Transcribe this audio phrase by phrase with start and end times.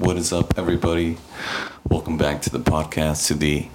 [0.00, 1.18] What is up, everybody?
[1.86, 3.68] Welcome back to the podcast, to the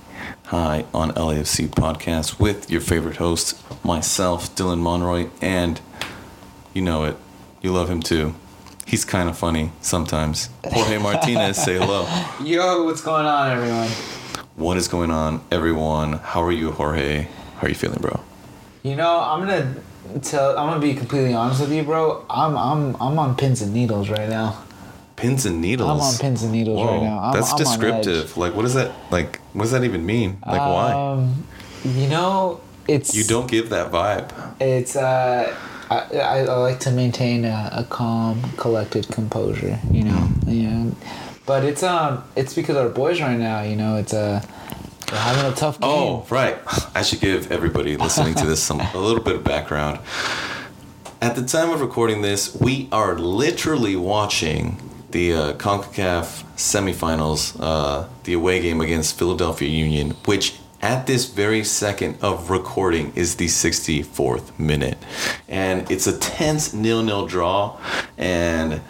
[0.46, 5.80] High on LAFC podcast with your favorite host, myself, Dylan Monroy, and
[6.74, 7.18] you know it,
[7.62, 8.34] you love him too.
[8.88, 10.50] He's kind of funny sometimes.
[10.66, 12.08] Jorge Martinez, say hello.
[12.44, 13.90] Yo, what's going on, everyone?
[14.56, 16.14] What is going on, everyone?
[16.14, 17.28] How are you, Jorge?
[17.58, 18.20] How are you feeling, bro?
[18.82, 19.76] You know, I'm gonna
[20.24, 20.58] tell.
[20.58, 22.26] I'm gonna be completely honest with you, bro.
[22.32, 24.65] I'm I'm I'm on pins and needles right now.
[25.16, 25.90] Pins and needles.
[25.90, 27.20] I'm on pins and needles Whoa, right now.
[27.20, 28.36] I'm, that's I'm descriptive.
[28.36, 29.40] Like, what does that like?
[29.54, 30.40] What does that even mean?
[30.46, 30.92] Like, why?
[30.92, 31.46] Um,
[31.86, 34.32] you know, it's You don't give that vibe.
[34.60, 35.56] It's uh,
[35.90, 39.80] I, I, like to maintain a, a calm, collected composure.
[39.92, 40.92] You know, yeah.
[41.46, 43.62] But it's um, it's because our boys right now.
[43.62, 44.44] You know, it's uh,
[45.08, 45.90] they're having a tough game.
[45.90, 46.58] Oh, right.
[46.96, 50.00] I should give everybody listening to this some a little bit of background.
[51.22, 54.78] At the time of recording this, we are literally watching
[55.16, 61.64] the uh, CONCACAF semifinals, uh, the away game against Philadelphia Union, which at this very
[61.64, 64.98] second of recording is the 64th minute.
[65.48, 67.80] And it's a tense nil-nil draw,
[68.18, 68.82] and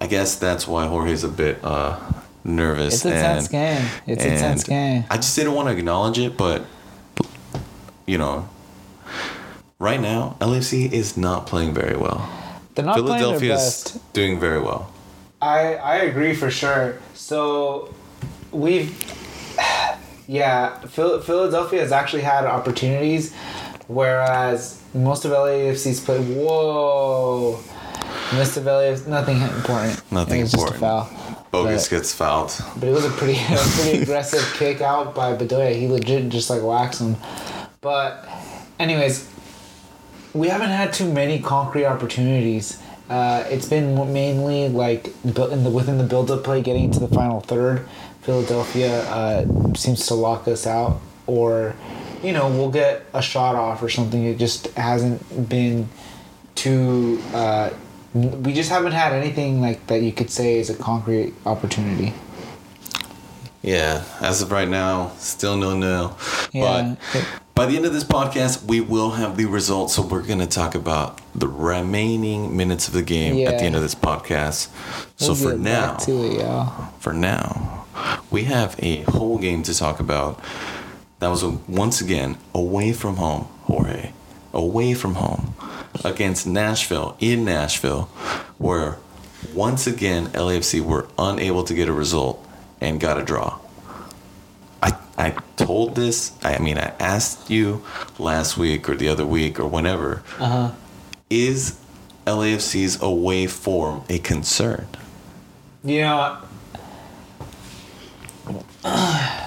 [0.00, 2.00] I guess that's why Jorge's a bit uh,
[2.44, 2.94] nervous.
[2.94, 3.86] It's a tense game.
[4.06, 5.04] It's a tense game.
[5.10, 6.64] I just didn't want to acknowledge it, but
[8.06, 8.48] you know,
[9.78, 12.26] right now LAFC is not playing very well.
[12.74, 14.12] They're not playing their Philadelphia is best.
[14.14, 14.93] doing very well.
[15.44, 16.98] I I agree for sure.
[17.12, 17.94] So
[18.50, 18.90] we've
[20.26, 23.34] yeah, Phil, Philadelphia has actually had opportunities,
[23.86, 26.18] whereas most of LAFC's play.
[26.18, 27.60] Whoa,
[28.32, 30.00] most of LAFC nothing important.
[30.10, 30.80] Nothing it was important.
[30.80, 31.44] Just a foul.
[31.52, 32.52] Bogusz But- gets fouled.
[32.78, 35.74] But it was a pretty a pretty aggressive kick out by Bedoya.
[35.74, 37.16] He legit just like waxed him.
[37.82, 38.26] But
[38.78, 39.28] anyways,
[40.32, 42.78] we haven't had too many concrete opportunities.
[43.08, 47.40] Uh, it's been mainly like in the within the build-up play, getting to the final
[47.40, 47.86] third.
[48.22, 51.76] Philadelphia uh, seems to lock us out, or
[52.22, 54.24] you know we'll get a shot off or something.
[54.24, 55.88] It just hasn't been
[56.54, 57.20] too.
[57.34, 57.70] Uh,
[58.14, 62.14] we just haven't had anything like that you could say is a concrete opportunity.
[63.60, 66.16] Yeah, as of right now, still no nil.
[66.52, 66.96] Yeah.
[67.12, 69.94] But by the end of this podcast, we will have the results.
[69.94, 73.82] So we're gonna talk about the remaining minutes of the game at the end of
[73.82, 74.68] this podcast.
[75.16, 76.88] So We'll for now, to it, yeah.
[76.98, 77.86] for now,
[78.30, 80.40] we have a whole game to talk about.
[81.20, 84.12] That was once again away from home, Jorge,
[84.52, 85.54] away from home
[86.04, 88.02] against Nashville in Nashville,
[88.58, 88.98] where
[89.54, 92.44] once again LAFC were unable to get a result
[92.80, 93.58] and got a draw.
[95.16, 97.82] I, told this, I mean, I asked you
[98.18, 100.70] last week or the other week or whenever, Uh huh.
[101.30, 101.78] is
[102.26, 104.86] LAFC's away form a concern?
[105.84, 106.40] Yeah.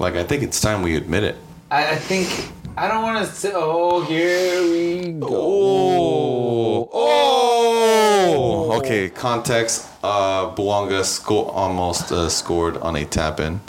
[0.00, 1.34] Like, I think it's time we admit it.
[1.72, 2.28] I, I think
[2.76, 3.50] I don't want to say.
[3.52, 5.26] Oh, here we go.
[5.28, 8.78] Oh, oh.
[8.78, 9.88] Okay, context.
[10.04, 13.60] Uh, Bouanga sco- almost uh, scored on a tap in.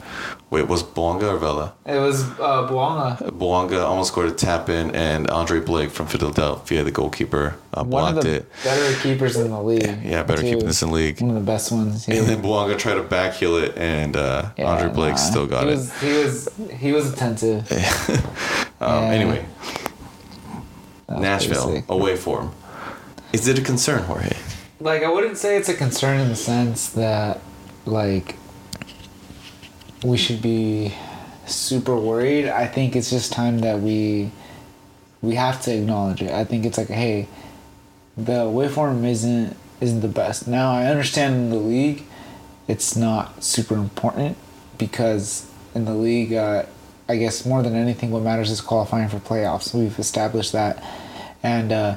[0.52, 1.74] Wait, was Bouanga or Vela?
[1.86, 3.18] It was uh, Bouanga.
[3.32, 7.90] Bouanga almost scored a tap in, and Andre Blake from Philadelphia, the goalkeeper, uh, One
[7.90, 8.52] blocked of the it.
[8.64, 9.84] better keepers in the league.
[10.04, 11.22] Yeah, better keeping in the league.
[11.22, 12.08] One of the best ones.
[12.08, 15.18] And then Bouanga tried to backheel it, and uh, Yeah, Andre Blake nah.
[15.18, 15.76] still got he it.
[15.76, 16.50] Was, he was
[16.80, 17.72] he was attentive.
[18.82, 19.12] um, yeah.
[19.12, 19.46] Anyway,
[21.08, 22.54] Nashville away form.
[23.34, 24.36] Is it a concern, Jorge?
[24.80, 27.42] Like I wouldn't say it's a concern in the sense that
[27.86, 28.36] like
[30.04, 30.94] we should be
[31.46, 32.48] super worried.
[32.48, 34.32] I think it's just time that we
[35.22, 36.32] we have to acknowledge it.
[36.32, 37.28] I think it's like, hey,
[38.16, 40.48] the waveform isn't isn't the best.
[40.48, 42.04] Now I understand in the league,
[42.68, 44.38] it's not super important
[44.78, 46.66] because in the league, uh,
[47.08, 49.74] I guess more than anything, what matters is qualifying for playoffs.
[49.74, 50.84] We've established that,
[51.44, 51.96] and uh,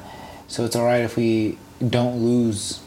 [0.49, 2.81] so it's all right if we don't lose.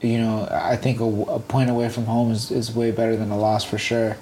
[0.00, 3.30] You know, I think a, a point away from home is, is way better than
[3.30, 4.16] a loss for sure.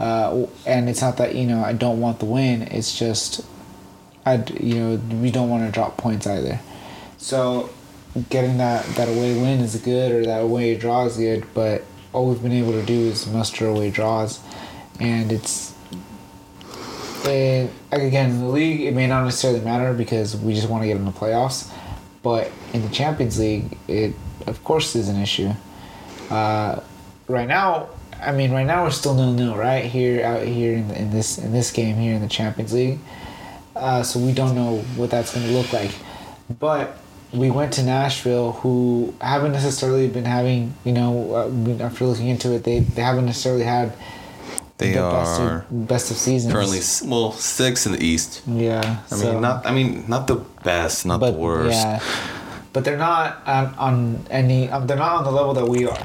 [0.00, 2.62] Uh, and it's not that you know I don't want the win.
[2.62, 3.44] It's just
[4.24, 6.58] I you know we don't want to drop points either.
[7.18, 7.68] So
[8.30, 12.28] getting that that away win is good or that away draw is good, but all
[12.28, 14.40] we've been able to do is muster away draws,
[14.98, 15.74] and it's.
[17.22, 20.86] And again, in the league, it may not necessarily matter because we just want to
[20.86, 21.70] get in the playoffs,
[22.22, 24.14] but in the Champions League, it
[24.46, 25.52] of course is an issue.
[26.30, 26.80] Uh,
[27.28, 27.90] right now,
[28.22, 31.38] I mean, right now we're still nil nil, right here out here in, in this
[31.38, 32.98] in this game here in the Champions League.
[33.74, 35.92] Uh, so we don't know what that's going to look like,
[36.58, 36.98] but
[37.32, 42.52] we went to Nashville, who haven't necessarily been having, you know, uh, after looking into
[42.52, 43.92] it, they, they haven't necessarily had
[44.78, 46.52] They the best are of, best of seasons.
[46.52, 48.42] currently well six in the East.
[48.46, 48.98] yeah.
[49.10, 51.72] I so- mean, not I mean not the best, not the worst.
[51.76, 52.02] Yeah,
[52.72, 54.68] but they're not on, on any.
[54.68, 55.98] Um, they're not on the level that we are.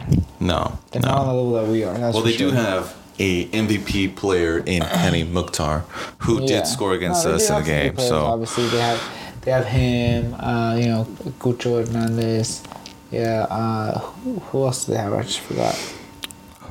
[0.46, 1.44] No, They're not on the no.
[1.44, 1.94] level that we are.
[2.12, 5.86] Well, they do have a MVP player in Hany Mukhtar,
[6.20, 6.48] who Yeah.
[6.48, 7.94] did score against No, us in the have some good game.
[7.96, 9.02] players, So obviously they have
[9.42, 10.34] they have him.
[10.36, 11.08] Uh, you know,
[11.40, 12.62] Cucho Hernandez.
[13.12, 13.44] Yeah.
[13.50, 15.14] Uh, who, who else do they have?
[15.14, 15.76] I just forgot.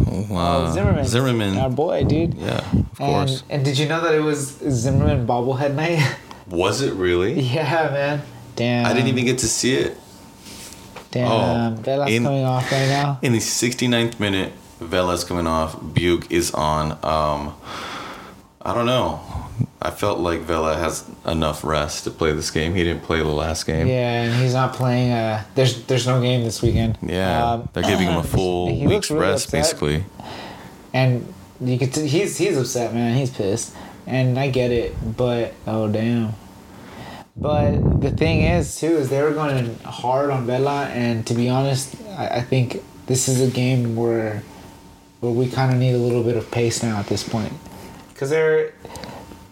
[0.00, 1.04] uh, Zimmerman.
[1.06, 1.58] Zimmerman.
[1.58, 2.34] Our boy, dude.
[2.34, 2.60] Yeah,
[2.92, 3.42] of course.
[3.42, 6.16] And, and did you know that it was Zimmerman bobblehead night?
[6.50, 7.40] Was it really?
[7.40, 8.22] yeah, man.
[8.54, 8.84] Damn.
[8.84, 9.96] I didn't even get to see it.
[11.14, 11.30] Damn.
[11.30, 13.18] Oh, Vela's in- coming off right now.
[13.22, 15.76] In the 69th minute, Vela's coming off.
[15.80, 16.92] Biuk is on.
[17.02, 17.54] Um,
[18.60, 19.20] I don't know.
[19.80, 22.74] I felt like Vela has enough rest to play this game.
[22.74, 23.86] He didn't play the last game.
[23.86, 25.12] Yeah, and he's not playing.
[25.12, 26.98] Uh, there's there's no game this weekend.
[27.02, 29.60] Yeah, Um, they're giving him a full week's really rest, upset.
[29.62, 30.04] basically.
[30.92, 33.16] and you could t- he's he's upset, man.
[33.16, 33.74] He's pissed,
[34.06, 34.94] and I get it.
[35.16, 36.32] But oh damn.
[37.36, 41.48] But the thing is too is they were going hard on Vela, and to be
[41.48, 44.42] honest, I, I think this is a game where
[45.20, 47.52] where we kind of need a little bit of pace now at this point,
[48.12, 48.72] because they're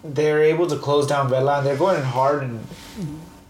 [0.04, 1.58] they're able to close down Vela.
[1.58, 2.64] and They're going hard, and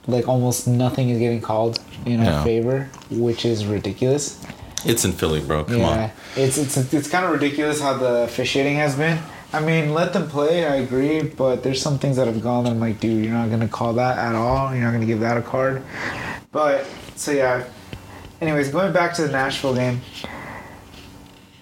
[0.07, 2.45] like almost nothing is getting called in our Yeah.
[2.45, 4.39] favor, which is ridiculous.
[4.85, 5.65] It's in Philly, bro.
[5.65, 6.11] Come yeah, on.
[6.37, 9.19] it's it's it's kind of ridiculous how the officiating has been.
[9.55, 10.65] I mean, let them play.
[10.65, 12.67] I agree, but there's some things that have gone.
[12.67, 14.75] I'm like, dude, you're not gonna call that at all.
[14.75, 15.83] You're not gonna give that a card.
[16.51, 17.65] But so yeah.
[18.41, 20.01] Anyways, going back to the Nashville game.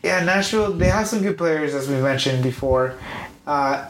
[0.03, 0.73] Yeah, Nashville.
[0.73, 2.95] They have some good players, as we mentioned before.
[3.47, 3.89] Uh,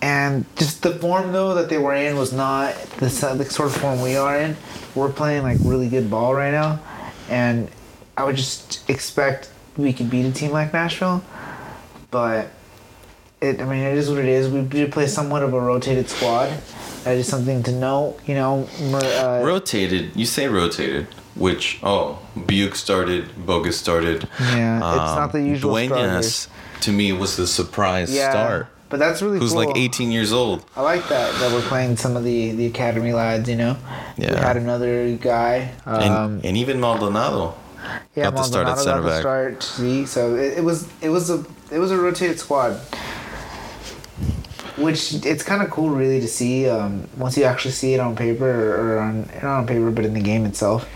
[0.00, 3.76] and just the form though that they were in was not the, the sort of
[3.76, 4.56] form we are in.
[4.94, 6.80] We're playing like really good ball right now,
[7.28, 7.68] and
[8.16, 11.24] I would just expect we could beat a team like Nashville,
[12.10, 12.50] but
[13.42, 13.60] it.
[13.60, 14.48] I mean, it is what it is.
[14.48, 16.50] We do play somewhat of a rotated squad.
[17.04, 18.16] That is something to know.
[18.26, 20.14] You know, uh, Rotated.
[20.14, 21.06] You say rotated.
[21.34, 24.28] Which oh, Biuk started, Bogusz started.
[24.38, 26.48] Yeah, it's not the usual Duenas,
[26.82, 28.66] to me, was the surprise yeah, start.
[28.90, 29.48] but that's really cool.
[29.48, 29.64] Who's cool.
[29.64, 30.62] like 18 years old.
[30.76, 33.48] I like that that we're playing some of the the academy lads.
[33.48, 33.76] You know,
[34.18, 34.34] yeah.
[34.34, 35.72] we had another guy.
[35.86, 37.54] And, Um, and even Maldonado.
[38.14, 39.20] yeah, got to start at center back.
[39.20, 42.78] Start, see, so it, it was it was a it was a rotated squad,
[44.82, 48.14] which it's kind of cool really to see um, once you actually see it on
[48.16, 50.88] paper or, or on not on paper but in the game itself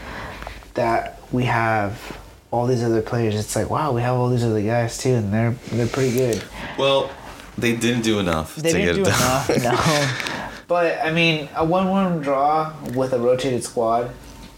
[0.74, 2.16] that we have
[2.50, 3.34] all these other players.
[3.34, 6.42] It's like wow, we have all these other guys too, and they're they're pretty good.
[6.78, 7.10] Well,
[7.58, 9.60] they didn't do enough They to didn't get do it done.
[9.60, 10.32] enough, no.
[10.68, 14.10] But I mean, a one-one draw with a rotated squad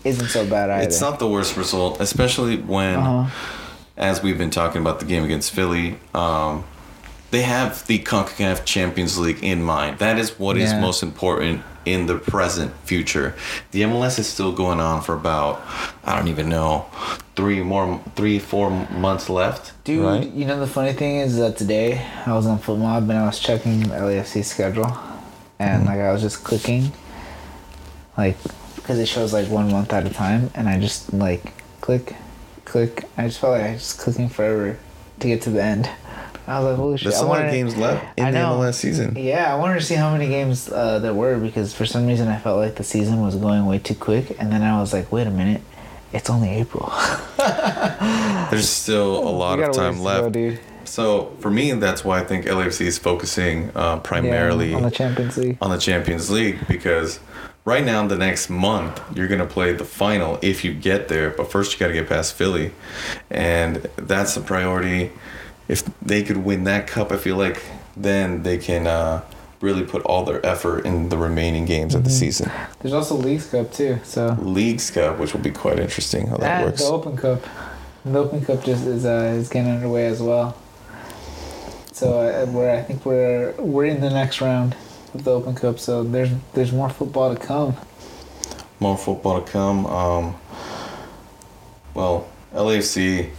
[0.04, 0.84] isn't so bad either.
[0.88, 3.30] It's not the worst result, especially when, Uh-huh.
[3.96, 6.64] as we've been talking about the game against Philly, um,
[7.30, 9.98] they have the CONCACAF Champions League in mind.
[9.98, 10.80] That is what is Yeah.
[10.80, 13.34] most important in the present future.
[13.70, 15.62] The MLS is still going on for about,
[16.04, 16.86] I don't even know,
[17.36, 19.72] three more, three, four months left.
[19.84, 20.26] Dude, right?
[20.30, 23.38] you know the funny thing is that today I was on FotMob and I was
[23.38, 24.98] checking LAFC schedule,
[25.58, 25.86] and Mm-hmm.
[25.88, 26.92] like I was just clicking,
[28.16, 28.36] like,
[28.76, 31.42] because it shows like one month at a time, and I just like
[31.80, 32.14] click,
[32.64, 33.04] click.
[33.16, 34.78] I just felt like I was just clicking forever
[35.20, 35.88] to get to the end.
[36.48, 37.10] I was like, holy shit!
[37.10, 38.38] There's I a lot of games left in I the.
[38.38, 39.14] MLS season.
[39.16, 42.28] Yeah, I wanted to see how many games uh, there were because for some reason
[42.28, 45.12] I felt like the season was going way too quick, and then I was like,
[45.12, 45.60] wait a minute,
[46.12, 46.90] it's only April.
[48.50, 50.22] There's still a lot of time left.
[50.24, 50.60] go, dude.
[50.84, 54.90] So for me, that's why I think LAFC is focusing uh, primarily Yeah, on the
[54.90, 55.58] Champions League.
[55.60, 57.20] on the Champions League because
[57.66, 61.08] right now, in the next month, you're going to play the final if you get
[61.08, 61.28] there.
[61.28, 62.72] But first, you got to get past Philly.
[63.30, 65.12] And that's the priority.
[65.68, 67.62] If they could win that cup, I feel like
[67.96, 69.22] then they can uh,
[69.60, 72.18] really put all their effort in the remaining games of the Mm-hmm.
[72.18, 72.50] season.
[72.80, 76.60] There's also Leagues Cup too, so Leagues Cup, which will be quite interesting how that
[76.62, 76.80] and works.
[76.82, 77.42] the Open Cup.
[78.04, 80.56] The Open Cup just is uh, is getting underway as well.
[81.92, 84.74] So uh, we're I think we're we're in the next round
[85.12, 85.78] of the Open Cup.
[85.80, 87.76] So there's there's more football to come.
[88.80, 89.84] more football to come.
[89.86, 90.36] Um,
[91.94, 93.30] well, LAFC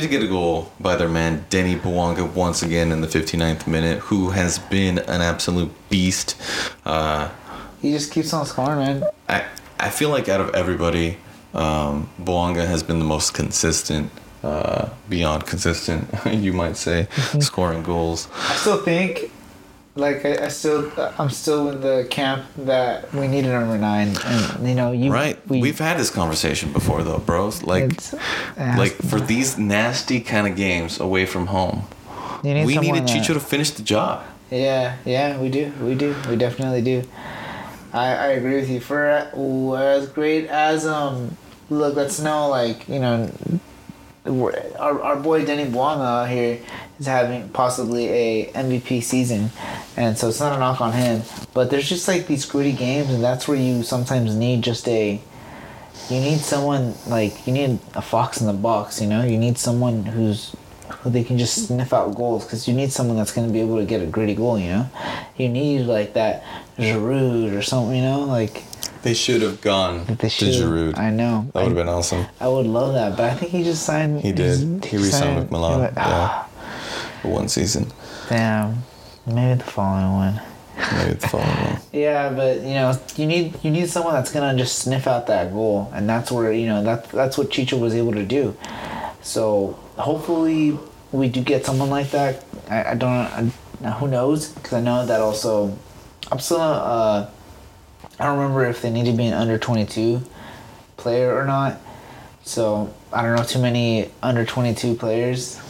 [0.00, 3.98] did get a goal by their man Denny Bouanga once again in the 59th minute,
[3.98, 6.34] who has been an absolute beast.
[6.86, 7.28] Uh,
[7.82, 9.04] He just keeps on scoring, man.
[9.28, 9.44] I
[9.78, 11.18] I feel like out of everybody,
[11.52, 14.10] um, Bouanga has been the most consistent.
[14.42, 17.06] Uh, beyond consistent, you might say,
[17.40, 18.28] scoring goals.
[18.48, 19.30] I still think
[19.94, 24.16] like I, I still I'm still in the camp that we need a number nine,
[24.24, 25.36] and you know you Right.
[25.48, 27.62] We, We've had this conversation before, though, bros.
[27.62, 28.18] Like, it's- it
[28.56, 31.84] has like for these nasty kind of games away from home,
[32.42, 34.24] need we needed that- Chicho to finish the job.
[34.50, 37.02] Yeah, yeah, we do, we do, we definitely do.
[37.94, 38.80] I, I agree with you.
[38.80, 41.36] For uh, as great as um,
[41.70, 43.30] look, let's know like you know,
[44.78, 46.58] our our boy Denny out here
[46.98, 49.50] is having possibly a MVP season,
[49.96, 51.22] and so it's not a knock on him.
[51.54, 55.20] But there's just like these gritty games, and that's where you sometimes need just a.
[56.08, 59.00] You need someone like you need a fox in the box.
[59.00, 60.54] You know, you need someone who's
[61.00, 63.60] who they can just sniff out goals because you need someone that's going to be
[63.60, 64.58] able to get a gritty goal.
[64.58, 64.90] You know,
[65.36, 66.44] you need like that
[66.78, 67.96] Giroud or something.
[67.96, 68.64] You know, like
[69.02, 70.44] They should have gone they to.
[70.44, 70.96] Giroud.
[70.96, 71.46] I know.
[71.52, 72.26] That would have been awesome.
[72.40, 74.20] I would love that, but I think he just signed.
[74.20, 74.84] He did.
[74.84, 76.48] He re-signed with Milan, he went, "Ah,
[77.22, 77.90] For one season,
[78.28, 78.82] Damn.
[79.26, 80.40] Maybe the following one.
[80.98, 81.78] maybe the following one.
[81.92, 85.52] Yeah, but you know, you need you need someone that's gonna just sniff out that
[85.52, 88.56] goal, and that's where you know that that's what Chicho was able to do.
[89.22, 90.78] So hopefully
[91.12, 92.44] we do get someone like that.
[92.70, 93.52] I, I don't.
[93.84, 94.50] I, who knows?
[94.50, 95.76] Because I know that also.
[96.30, 96.60] I'm still.
[96.60, 97.28] Uh,
[98.22, 100.22] I don't remember if they need to be an under twenty two
[100.96, 101.80] player or not.
[102.44, 105.60] So I don't know too many under twenty two players.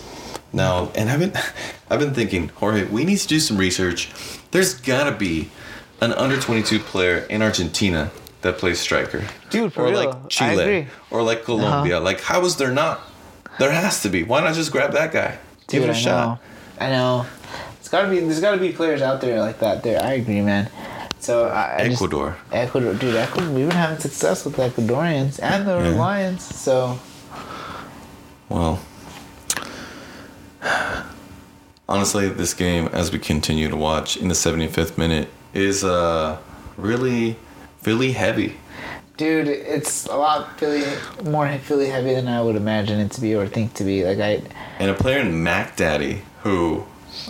[0.52, 1.32] Now, and I've been,
[1.90, 4.10] I've been thinking, Jorge, we need to do some research.
[4.50, 5.48] There's gotta be
[6.02, 8.10] an under 22 player in Argentina
[8.42, 10.80] that plays striker, Dude, for or real, I like Chile, agree.
[10.80, 11.16] Uh-huh.
[11.16, 12.00] or like Colombia.
[12.00, 13.00] Like, how is there not?
[13.58, 14.24] There has to be.
[14.24, 15.38] Why not just grab that guy?
[15.68, 16.26] Give Dude, it a I shot.
[16.80, 16.84] know.
[16.86, 17.26] I know.
[17.80, 18.20] It's gotta be.
[18.20, 19.82] There's gotta be players out there like that.
[19.82, 20.68] There, I agree, man.
[21.22, 22.36] So I, I just- Ecuador.
[22.50, 23.14] Ecuador, dude.
[23.14, 23.48] Ecuador.
[23.52, 25.90] We've been having success with the Ecuadorians and the Yeah.
[25.96, 26.42] Lions.
[26.42, 26.98] So
[28.48, 28.80] Well,
[31.88, 36.38] honestly, this game, as we continue to watch in the 75th minute, is uh
[36.76, 37.36] really,
[37.82, 38.56] Philly heavy.
[39.16, 40.82] dude, it's a lot Philly,
[41.24, 44.04] more Philly heavy than I would imagine it to be or think to be.
[44.04, 44.42] Like I,
[44.80, 46.84] And a player in Mac Daddy, who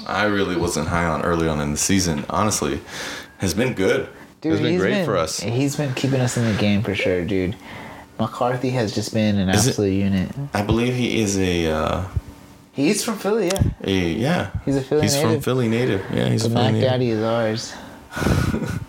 [0.07, 2.81] I really wasn't high on early on in the season, honestly,
[3.43, 4.09] has been good.
[4.41, 5.39] dude, has been he's great been, for us.
[5.41, 7.55] He's been keeping us in the game for sure, dude.
[8.19, 10.31] McCarthy has just been an Is it- absolute unit.
[10.55, 12.05] I believe he is a, uh,
[12.73, 13.63] He's from Philly, yeah.
[13.85, 14.51] a yeah.
[14.65, 15.41] He's a Philly He's from.
[15.43, 16.03] Philly native.
[16.11, 16.91] Yeah, he's The a Philly Mac native.
[16.91, 17.75] Daddy is ours.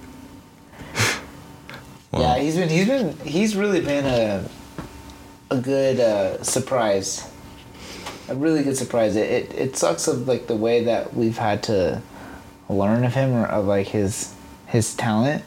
[2.11, 4.47] Well, Yeah, he's been he's been he's really been a
[5.49, 7.29] a good uh, surprise.
[8.29, 9.15] A really good surprise.
[9.15, 12.01] It, it it sucks of like the way that we've had to
[12.69, 14.32] learn of him or of like his
[14.73, 15.43] his talent,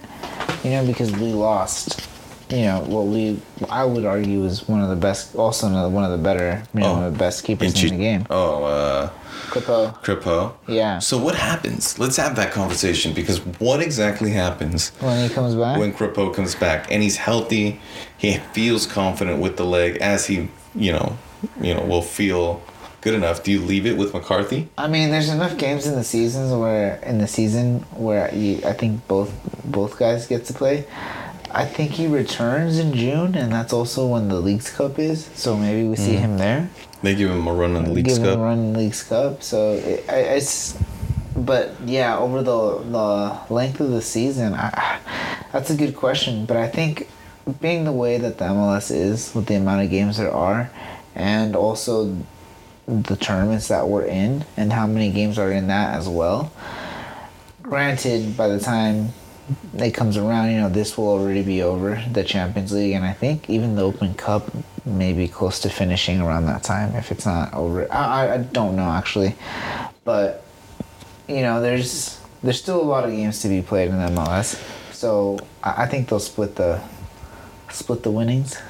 [0.65, 2.09] you know, because we lost.
[2.49, 6.13] You know, what we I would argue is one of the best, also one of
[6.13, 8.25] the better, you know, Oh, one of the best keepers in the game.
[8.31, 9.11] Oh, uh,
[9.51, 9.93] Clipo.
[10.05, 10.53] Crepeau.
[10.69, 11.01] Yeah.
[11.01, 11.99] So what happens?
[11.99, 15.77] Let's have that conversation because what exactly happens When he comes back.
[15.81, 17.81] when Crepeau comes back and he's healthy,
[18.17, 21.19] he feels confident with the leg as he, you know,
[21.61, 22.63] you know, will feel
[23.07, 23.45] good enough.
[23.45, 24.69] Do you leave it with McCarthy?
[24.77, 28.73] I mean, there's enough games in the seasons where in the season where you, I
[28.73, 29.31] think both
[29.65, 30.85] both guys get to play.
[31.53, 35.27] I think he returns in June, and that's also when the League's Cup is.
[35.37, 36.19] So maybe we see mm.
[36.19, 36.69] him there.
[37.03, 38.43] They give him a run in the League's Give him a Cup.
[38.43, 39.41] run in League's Cup.
[39.41, 40.77] So it, I, it's,
[41.37, 42.61] but yeah, over the
[42.91, 44.99] the length of the season, I,
[45.53, 46.45] that's a good question.
[46.45, 47.09] But I think
[47.61, 50.73] being the way that the MLS is with the amount of games there are,
[51.15, 52.17] and also
[52.87, 56.53] the tournaments that we're in and how many games are in that as well.
[57.63, 59.13] Granted, by the time
[59.77, 63.13] it comes around, you know, this will already be over, the Champions League, and I
[63.13, 64.51] think even the Open Cup
[64.85, 67.93] may be close to finishing around that time if it's not over.
[67.93, 69.35] I, I, don't know actually,
[70.05, 70.45] but
[71.29, 74.63] you know, there's there's still a lot of games to be played in MLS,
[74.93, 76.81] so I, I think they'll split the
[77.71, 78.61] split the winnings.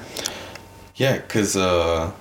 [0.95, 2.11] Yeah, because uh,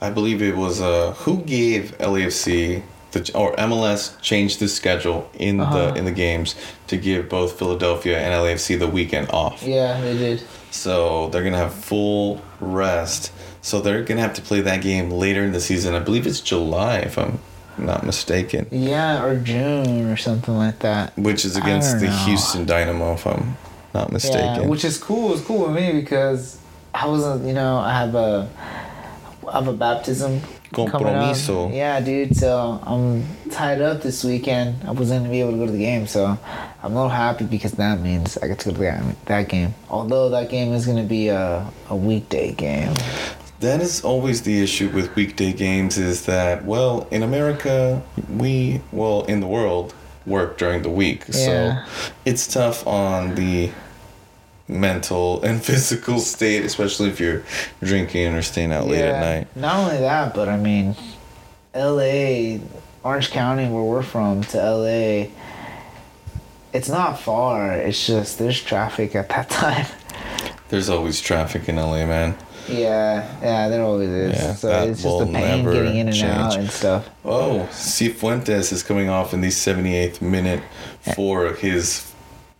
[0.00, 5.60] I believe it was uh, who gave LAFC the or MLS changed the schedule in
[5.60, 5.92] Uh-huh.
[5.92, 6.54] the in the games
[6.88, 9.62] to give both Philadelphia and LAFC the weekend off.
[9.62, 10.42] Yeah, they did.
[10.70, 13.32] So they're gonna have full rest.
[13.62, 15.94] So they're gonna have to play that game later in the season.
[15.94, 17.38] I believe it's July, if I'm
[17.78, 18.66] not mistaken.
[18.70, 21.16] Yeah, or June or something like that.
[21.18, 22.16] Which is against the know.
[22.26, 23.56] Houston Dynamo, if I'm
[23.94, 24.62] not mistaken.
[24.62, 25.32] Yeah, which is cool.
[25.32, 26.58] It's cool with me because
[26.94, 28.48] I wasn't, you know, I have a,
[29.52, 30.40] I have a baptism.
[30.72, 31.74] Compromiso.
[31.74, 32.36] Yeah, dude.
[32.36, 34.84] So I'm tied up this weekend.
[34.84, 36.38] I wasn't gonna be able to go to the game, so
[36.82, 39.74] I'm a little happy because that means I get to go to that, that game.
[39.88, 42.94] Although that game is gonna be a, a weekday game.
[43.60, 49.24] That is always the issue with weekday games is that, well, in America, we, well,
[49.24, 49.94] in the world,
[50.26, 51.24] work during the week.
[51.28, 51.84] Yeah.
[51.84, 53.72] So it's tough on the
[54.68, 57.42] mental and physical state, especially if you're
[57.82, 59.56] drinking or staying out late at night.
[59.56, 60.94] Not only that, but I mean,
[61.74, 62.60] L.A.,
[63.02, 65.30] Orange County, where we're from, to L.A.
[66.72, 67.72] It's not far.
[67.72, 69.86] It's just there's traffic at that time.
[70.68, 72.36] There's always traffic in LA, man.
[72.68, 74.32] Yeah, yeah, there always is.
[74.38, 76.64] Yeah, so that it's just the pain getting in and out change.
[76.64, 77.08] and stuff.
[77.24, 80.62] Oh, Cifuentes is coming off in the 78th minute
[81.14, 82.07] for his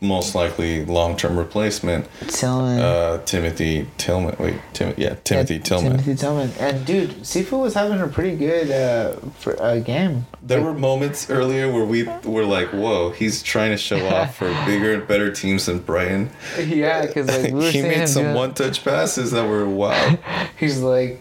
[0.01, 2.79] most likely long-term replacement, Tillman.
[2.81, 4.37] uh, Timothy Tillman.
[4.39, 5.91] Wait, Tim, yeah, Timothy Yeah, Tillman.
[5.93, 6.51] Timothy Tillman.
[6.61, 10.27] And dude, Sifu was having a pretty good uh, for, uh, game.
[10.41, 14.49] There were moments earlier where we were like, "Whoa, he's trying to show off for
[14.67, 18.85] bigger and better teams than Brighton." Yeah, because like we were he made some one-touch
[18.85, 20.17] passes that were wow.
[20.59, 21.21] He's like,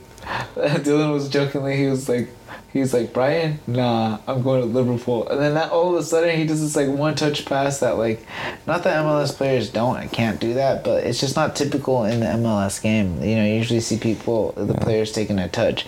[0.56, 2.30] Dylan was jokingly, he was like,
[2.78, 5.28] he's like, Brighton, nah, I'm going to Liverpool.
[5.28, 7.98] And then that, all of a sudden he does this like one touch pass that
[7.98, 8.26] like,
[8.66, 12.20] not that MLS players don't and can't do that, but it's just not typical in
[12.22, 13.22] the MLS game.
[13.24, 15.86] You know, you usually see people, the players taking a touch.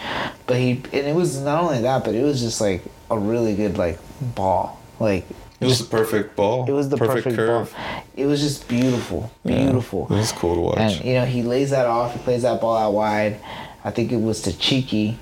[0.48, 3.56] But he, and it was not only that, but it was just like a really
[3.56, 4.00] good like
[4.36, 4.80] ball.
[5.00, 5.26] Like,
[5.62, 6.66] It was the perfect ball.
[6.68, 7.68] it was the perfect, ball.
[8.16, 10.06] It was just beautiful, Yeah, beautiful.
[10.10, 10.78] it was cool to watch.
[10.78, 12.14] And you know, he lays that off.
[12.14, 13.40] He plays that ball out wide.
[13.84, 15.18] I think it was to Cheeky,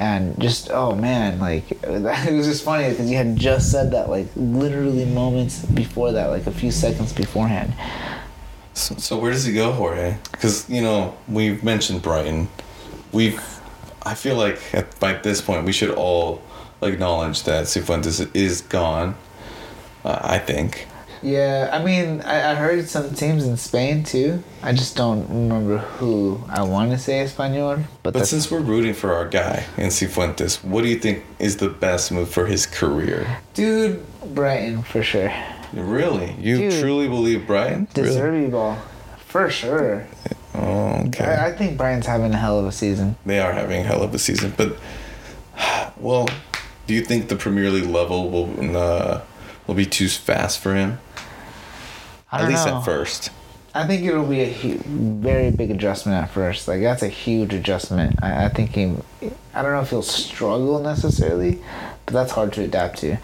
[0.00, 4.08] and just oh man, like it was just funny because you had just said that
[4.08, 7.74] like literally moments before that, like a few seconds beforehand.
[8.72, 10.16] So, so where does he go, Jorge?
[10.32, 12.48] Because you know we've mentioned Brighton.
[13.12, 13.42] We've,
[14.02, 16.40] I feel like at, by this point we should all
[16.80, 19.14] acknowledge that Cifuentes is gone.
[20.02, 20.86] Uh, I think.
[21.22, 24.42] Yeah, I mean, I, I heard some teams in Spain too.
[24.62, 28.94] I just don't remember who I want to say Espanyol, but, But since we're rooting
[28.94, 32.64] for our guy in Cifuentes, what do you think is the best move for his
[32.66, 33.38] career?
[33.54, 35.32] dude, Brighton for sure.
[35.72, 36.80] Really, you Dude.
[36.80, 37.86] truly believe Brighton?
[37.94, 38.48] The Really?
[38.48, 38.76] Ball,
[39.18, 40.06] for sure.
[40.54, 41.24] Oh, okay.
[41.24, 43.14] I, I think Brighton's having a hell of a season.
[43.24, 44.52] they are having a hell of a season.
[44.56, 44.76] But,
[45.96, 46.28] well,
[46.88, 49.20] do you think the Premier League level will uh,
[49.66, 50.98] will be too fast for him?
[52.32, 52.78] I At don't least know.
[52.78, 53.30] at first.
[53.72, 54.78] I think it'll be a hu-
[55.20, 56.66] very big adjustment at first.
[56.66, 58.16] Like that's a huge adjustment.
[58.22, 58.94] I, I think he,
[59.54, 61.60] I don't know if he'll struggle necessarily,
[62.06, 63.16] but that's hard to adapt to.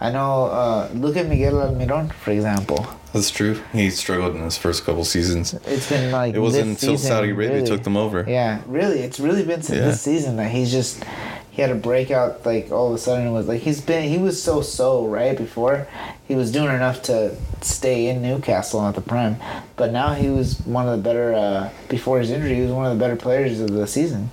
[0.00, 0.46] I know.
[0.46, 2.84] Uh, look at Miguel Almiron, for example.
[3.12, 3.60] That's true.
[3.72, 5.54] He struggled in his first couple seasons.
[5.66, 7.66] It's been like It wasn't until season, Saudi Arabia really.
[7.68, 8.24] took them over.
[8.26, 9.84] Yeah, really, it's really been since Yeah.
[9.86, 11.04] this season that he's just
[11.52, 12.44] he had a breakout.
[12.44, 15.36] Like all of a sudden, it was like he's been he was so so right
[15.36, 15.86] before
[16.26, 19.36] he was doing enough to stay in Newcastle at the prime,
[19.76, 21.34] but now he was one of the better.
[21.34, 24.30] Uh, before his injury, he was one of the better players of the season.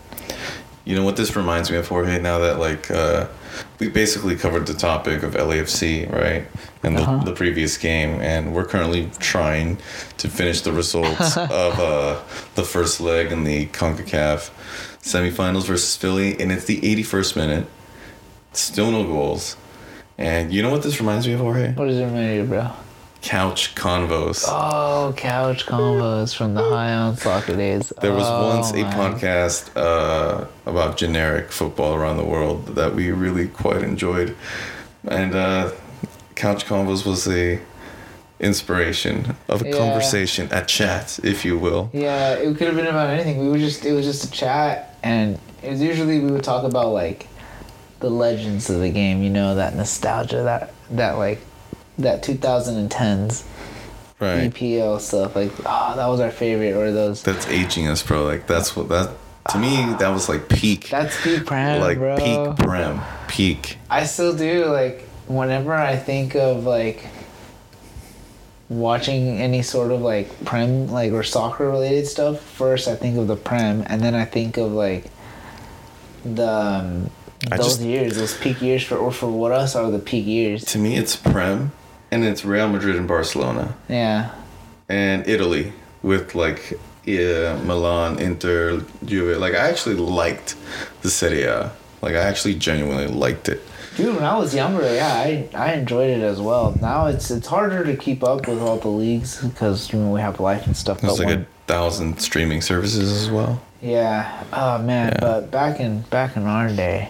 [0.86, 2.19] You know what this reminds me of, Jorge?
[2.19, 3.27] Now that like uh,
[3.79, 6.45] we basically covered the topic of LAFC, right,
[6.84, 7.23] in the, Uh-huh.
[7.23, 9.77] the previous game, and we're currently trying
[10.17, 12.19] to finish the results of uh,
[12.55, 14.49] the first leg in the Concacaf
[15.13, 17.67] semifinals versus Philly, and it's the 81st minute.
[18.54, 19.56] Still no goals,
[20.17, 21.74] and you know what this reminds me of, Jorge?
[21.74, 22.72] What does it remind you, bro?
[23.22, 24.45] Couch convos.
[24.48, 27.91] Oh, couch convos from the high on soccer days.
[28.02, 28.93] There was Oh, once a man.
[28.93, 34.36] podcast uh, about generic football around the world that we really quite enjoyed,
[35.08, 35.72] and uh,
[36.36, 37.60] Couch Convos was the
[38.39, 39.78] inspiration of a Yeah.
[39.78, 41.89] conversation, a chat, if you will.
[41.93, 43.38] Yeah, it could have been about anything.
[43.39, 46.64] We were just it was just a chat and it was usually we would talk
[46.64, 47.28] about like
[48.00, 51.40] the legends of the game, you know, that nostalgia, that that like
[51.98, 53.44] that 2010s
[54.20, 54.54] Right.
[54.54, 58.26] EPL stuff like oh, that was our favorite or those That's aging us, bro.
[58.26, 59.12] Like that's what that
[59.52, 62.18] to me that was like peak, That's peak prem, like bro.
[62.18, 63.78] peak prem, peak.
[63.90, 67.06] I still do like whenever I think of like
[68.69, 73.27] watching any sort of like prem like or soccer related stuff first I think of
[73.27, 75.05] the prem and then I think of like
[76.23, 77.10] the um,
[77.49, 80.63] those just- years those peak years for or for what us are the peak years
[80.65, 81.71] To me, it's prem,
[82.12, 83.75] and it's Real Madrid and Barcelona.
[83.88, 84.32] yeah
[84.88, 89.38] and Italy with like yeah, Milan, Inter, Juve.
[89.39, 90.55] Like I actually liked
[91.01, 91.71] the Serie A.
[92.03, 93.62] Like I actually genuinely liked it.
[93.97, 97.47] Dude when I was younger yeah I, I enjoyed it as well now it's it's
[97.47, 100.75] harder to keep up with all the leagues because you know we have life and
[100.75, 103.62] stuff There's but like when- a thousand streaming services as well.
[103.82, 105.19] yeah oh man Yeah.
[105.19, 107.10] but back in back in our day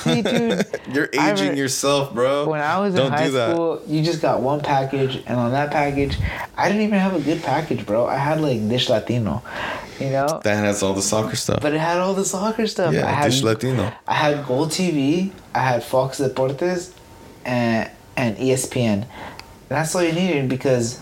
[0.00, 2.48] see dude You're aging re- yourself, bro.
[2.48, 3.52] When I was Don't in high that.
[3.54, 6.16] school, you just got one package, and on that package,
[6.56, 8.06] I didn't even have a good package, bro.
[8.06, 9.42] I had like Dish Latino,
[9.98, 11.60] you know, That has all the soccer stuff.
[11.62, 12.92] but it had all the soccer stuff.
[12.94, 13.92] Yeah, I had Dish Latino.
[14.08, 16.92] I had GolTV, I had Fox Deportes,
[17.44, 19.06] and and ESPN.
[19.68, 20.98] That's all you needed because,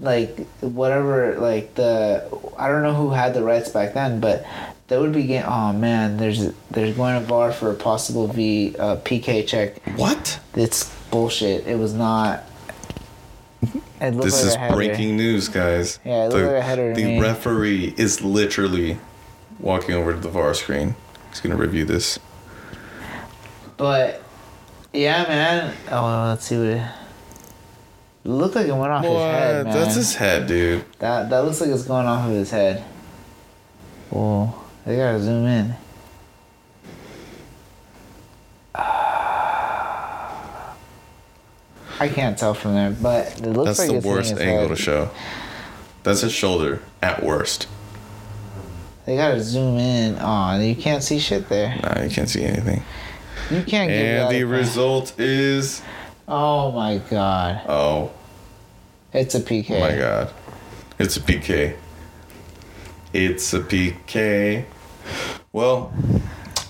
[0.00, 2.26] like, whatever, like the
[2.58, 4.44] I don't know who had the rights back then, but
[4.88, 5.50] they would be getting.
[5.50, 9.82] Oh man, there's there's going to VAR for a possible V uh, PK check.
[9.96, 10.40] What?
[10.54, 11.66] It's bullshit.
[11.66, 12.44] It was not.
[14.00, 15.98] It This like is breaking news, guys.
[16.04, 18.98] Yeah, it looked like a header The referee is literally
[19.58, 20.94] walking over to the VAR screen.
[21.30, 22.18] He's gonna review this.
[23.76, 24.22] But
[24.92, 25.74] yeah, man.
[25.90, 26.90] Oh, let's see what it.
[28.24, 29.74] It looked like it went off his head, man.
[29.74, 30.84] That's his head, dude.
[31.00, 32.84] That that looks like it's going off of his head.
[34.12, 35.74] Oh, they gotta zoom in.
[38.74, 40.74] I
[42.08, 44.76] can't tell from there, but it looks That's like the worst angle head.
[44.76, 45.10] to show.
[46.04, 47.66] That's his shoulder at worst.
[49.04, 50.16] They gotta zoom in.
[50.20, 51.78] Oh, you can't see shit there.
[51.82, 52.82] Nah, you can't see anything.
[53.50, 55.82] You can't And the result is
[56.26, 58.10] Oh my god, oh
[59.12, 59.70] it's a PK.
[59.70, 60.32] Oh my god,
[60.98, 61.76] it's a PK.
[63.12, 64.64] It's a PK.
[65.52, 65.92] Well,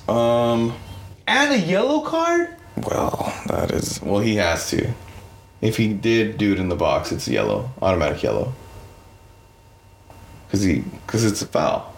[0.08, 0.74] um,
[1.26, 2.54] And a yellow card.
[2.76, 4.20] well, that is well.
[4.20, 4.92] He has to.
[5.60, 8.52] If he did do it in the box, it's yellow, automatic yellow.
[10.50, 11.92] Cause he, cause it's a foul.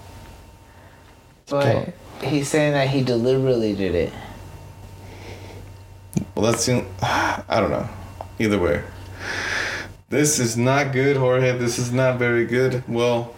[1.46, 4.12] But he's saying that he deliberately did it.
[6.34, 6.68] Well, that's
[7.02, 7.88] I don't know.
[8.38, 8.82] Either way,
[10.08, 11.56] this is not good, Jorge.
[11.58, 12.82] This is not very good.
[12.88, 13.34] Well,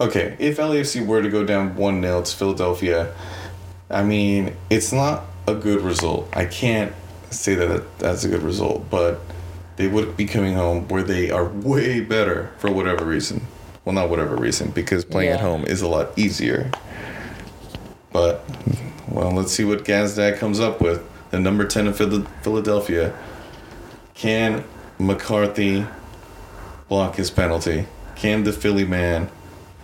[0.00, 0.36] okay.
[0.38, 3.14] If LAFC were to go down one 0 to Philadelphia,
[3.90, 6.28] I mean, it's not a good result.
[6.32, 6.92] I can't
[7.30, 9.20] say that that's a good result, but
[9.76, 13.46] they would be coming home where they are way better for whatever reason.
[13.84, 16.70] Well, not whatever reason, because playing at home is a lot easier.
[18.12, 18.44] But,
[19.08, 21.02] well, let's see what Gazdag comes up with.
[21.30, 23.16] The number 10 of Philadelphia.
[24.14, 24.64] Can
[24.98, 25.86] McCarthy
[26.88, 27.86] block his penalty?
[28.16, 29.30] Can the Philly man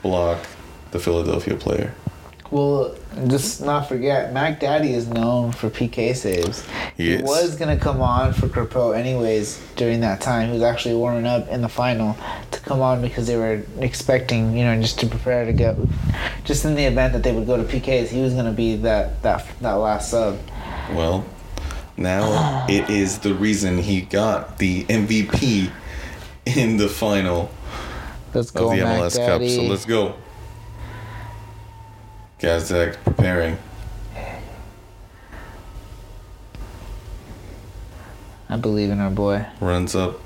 [0.07, 0.39] block
[0.93, 1.93] the Philadelphia player?
[2.51, 2.95] Well,
[3.27, 6.65] just not forget, Mac Daddy is known for PK saves.
[6.97, 10.47] He was gonna come on for Crepeau anyways during that time.
[10.47, 12.17] He was actually warming up in the final
[12.53, 15.89] to come on because they were expecting, you know, just to prepare to go.
[16.45, 19.21] Just in the event that they would go to PKs, he was gonna be that
[19.23, 20.39] that that last sub.
[20.93, 21.25] Well,
[21.97, 25.73] now it is the reason he got the MVP
[26.45, 27.51] in the final
[28.35, 29.27] Let's go, of go, the Mac MLS Cup.
[29.27, 29.55] Daddy.
[29.55, 30.15] So let's go.
[32.39, 33.59] Gazdag preparing.
[38.49, 39.47] I believe in our boy.
[39.61, 40.21] Runs up.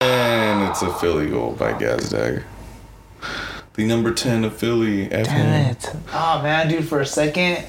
[0.00, 2.44] And it's a Philly goal by Gazdag.
[3.74, 5.70] The number 10 of Philly at Damn home.
[5.70, 5.90] it!
[6.12, 7.64] Oh man, dude, for a second,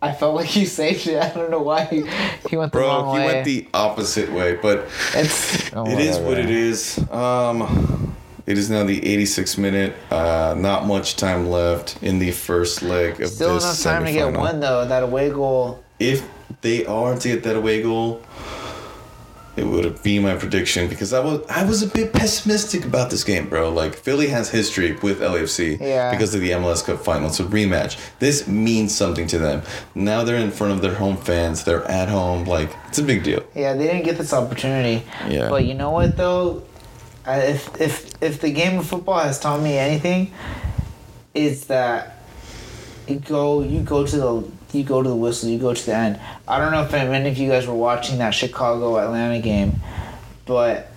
[0.00, 1.20] I felt like he saved it.
[1.22, 2.04] I don't know why he,
[2.48, 3.18] he went the Bro, wrong way.
[3.18, 6.98] Bro, he went the opposite way, but it's oh, it is what it is.
[7.10, 8.14] Um,
[8.46, 9.94] it is now the 86 minute.
[10.10, 14.06] Uh, not much time left in the first leg of Still this Still enough time
[14.06, 14.86] to get one though.
[14.86, 15.82] That away goal.
[15.98, 16.26] If
[16.60, 18.22] they are to get that away goal,
[19.58, 23.24] it would be my prediction because I was I was a bit pessimistic about this
[23.24, 23.70] game, bro.
[23.70, 26.10] Like Philly has history with LAFC Yeah.
[26.10, 27.28] because of the MLS Cup final.
[27.28, 27.98] It's a rematch.
[28.18, 29.62] This means something to them.
[29.94, 31.64] Now they're in front of their home fans.
[31.64, 32.44] They're at home.
[32.44, 33.42] Like it's a big deal.
[33.54, 35.04] Yeah, they didn't get this opportunity.
[35.28, 35.48] Yeah.
[35.48, 36.62] But you know what though,
[37.26, 40.32] if if if the game of football has taught me anything,
[41.34, 42.18] is that
[43.06, 45.94] you go you go to the you go to the whistle, you go to the
[45.94, 46.20] end.
[46.46, 49.80] I don't know if many of you guys were watching that Chicago Atlanta game,
[50.46, 50.90] but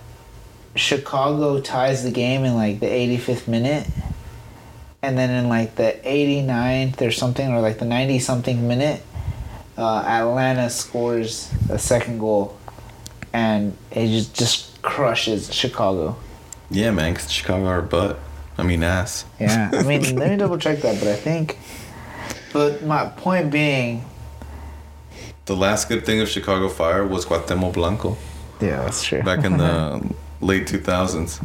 [0.76, 3.88] Chicago ties the game in like the 85th minute.
[5.04, 9.02] And then in like the 89th or something, or like the 90 something minute,
[9.78, 12.56] uh, Atlanta scores a second goal,
[13.34, 16.18] and it just just crushes Chicago.
[16.70, 17.16] Yeah, man.
[17.16, 18.20] Cause Chicago are butt.
[18.58, 19.26] I mean ass.
[19.40, 21.58] Yeah, I mean, let me double check that, but I think.
[22.54, 24.04] But my point being,
[25.46, 28.18] The last good thing of Chicago Fire was Cuauhtemoc Blanco
[28.62, 29.24] yeah, that's true.
[29.24, 30.02] back in the
[30.42, 31.44] late 2000s.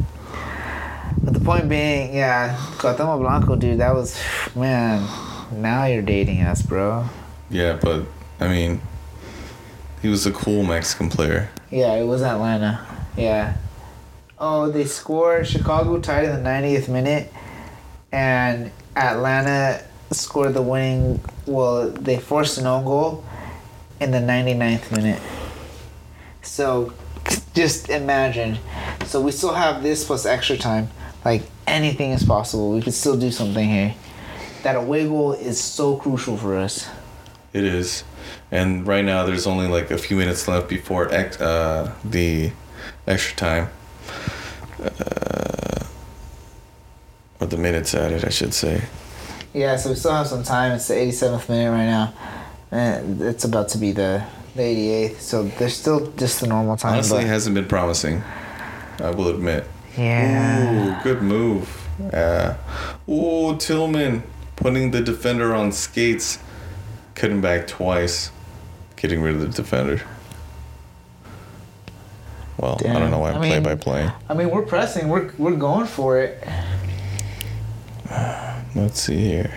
[1.22, 4.20] But the point being, yeah, Cuauhtemoc Blanco, dude, that was,
[4.54, 5.06] man.
[5.52, 7.08] Now you're dating us, bro.
[7.50, 8.04] Yeah, but
[8.40, 8.80] I mean,
[10.02, 11.48] he was a cool Mexican player.
[11.70, 12.84] Yeah, it was Atlanta.
[13.16, 13.56] Yeah.
[14.38, 15.46] Oh, they scored.
[15.46, 17.32] Chicago tied in the 90th minute,
[18.12, 21.20] and Atlanta scored the winning.
[21.46, 23.24] Well, they forced an own goal
[24.00, 25.22] in the 99th minute.
[26.42, 26.92] So,
[27.54, 28.58] just imagine.
[29.06, 30.88] So we still have this plus extra time.
[31.24, 32.72] Like anything is possible.
[32.72, 33.94] We could still do something here.
[34.62, 36.88] That away goal is so crucial for us.
[37.52, 38.04] It is,
[38.50, 42.52] and right now there's only like a few minutes left before ex- uh, the
[43.06, 43.70] extra time.
[44.82, 45.84] Uh,
[47.40, 48.82] or the minutes added, I should say.
[49.56, 50.72] Yeah, so we still have some time.
[50.72, 52.12] It's the 87th minute right now.
[52.70, 54.22] And it's about to be the,
[54.54, 55.20] the 88th.
[55.20, 56.92] So there's still just the normal time.
[56.92, 58.22] Honestly, it hasn't been promising.
[59.00, 59.64] I will admit.
[59.96, 60.98] yeah.
[61.00, 61.88] Ooh, good move.
[61.98, 62.58] Yeah.
[63.08, 64.24] Ooh, Tillman
[64.56, 66.38] putting the defender on skates,
[67.14, 68.30] cutting back twice,
[68.96, 70.02] getting rid of the defender.
[72.58, 74.10] Well, I don't know why I I'm mean- play by play.
[74.28, 75.08] I mean, we're pressing.
[75.08, 76.46] We're, we're going for it.
[78.76, 79.50] Let's see here.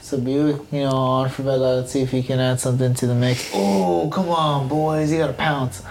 [0.00, 1.76] So Biuk, you know, on for Vela.
[1.76, 3.50] Let's see if he can add something to the mix.
[3.54, 5.10] Oh, come on, boys.
[5.10, 5.82] You got to pounce.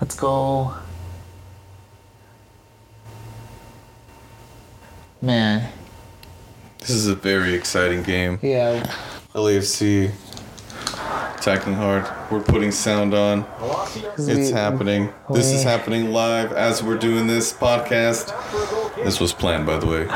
[0.00, 0.72] Let's go.
[5.20, 5.70] Man.
[6.78, 8.38] This is a very exciting game.
[8.40, 8.90] Yeah.
[9.34, 10.10] LAFC
[11.48, 12.06] attacking hard.
[12.30, 13.46] We're putting sound on.
[14.18, 15.10] It's happening.
[15.32, 18.34] This is happening live as we're doing this podcast.
[18.96, 20.08] This was planned, by the way.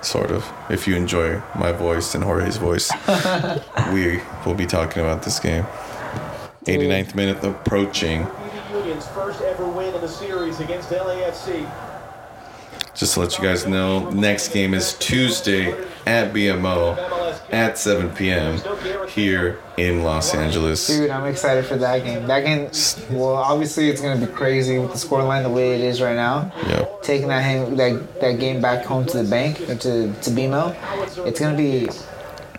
[0.00, 0.50] Sort of.
[0.70, 2.90] If you enjoy my voice and Jorge's voice,
[3.92, 5.64] we will be talking about this game.
[6.64, 8.26] 89th minute approaching.
[9.14, 11.87] First ever win in the series against LAFC.
[12.98, 15.70] Just to let you guys know, next game is Tuesday
[16.04, 16.98] at BMO
[17.52, 18.60] at 7 p.m.
[19.08, 20.84] here in Los Angeles.
[20.88, 22.26] Dude, I'm excited for that game.
[22.26, 22.68] That game,
[23.16, 26.52] well, obviously it's gonna be crazy with the scoreline the way it is right now.
[26.66, 27.02] Yep.
[27.04, 30.74] Taking that hang, that that game back home to the bank or to to BMO,
[31.24, 31.88] it's gonna be.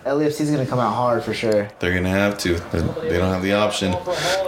[0.06, 1.68] LAFC's gonna come out hard for sure.
[1.78, 2.54] They're gonna have to.
[2.54, 3.92] They don't have the option.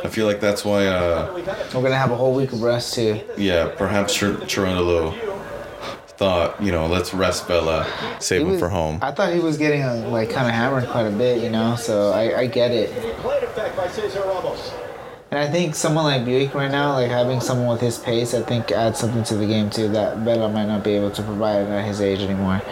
[0.03, 0.87] I feel like that's why.
[0.87, 1.31] Uh,
[1.75, 3.21] We're gonna have a whole week of rest too.
[3.37, 5.32] Yeah, perhaps Chir- Cherundolo
[6.23, 7.85] thought, you know, let's rest Vela,
[8.21, 9.01] save He him was- for home.
[9.03, 11.75] I thought he was getting uh, like kind of hammered quite a bit, you know.
[11.75, 14.73] So I, I get it, Played effect by Cesar Ramos.
[15.33, 18.43] and I think someone like Biuk right now, like having someone with his pace, I
[18.43, 21.67] think adds something to the game too that Vela might not be able to provide
[21.67, 22.63] at his age anymore.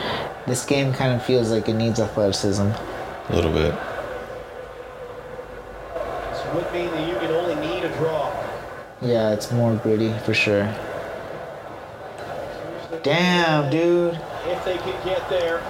[0.46, 2.62] This game kind of feels like it needs athleticism.
[3.30, 3.74] A little bit.
[6.30, 8.30] This would mean the Union only need a draw.
[9.02, 10.72] Yeah, it's more gritty for sure.
[13.02, 14.14] Damn, dude.
[14.46, 15.62] If they can get there.